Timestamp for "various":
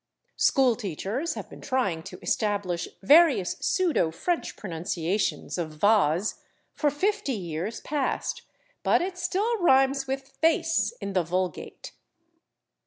3.03-3.55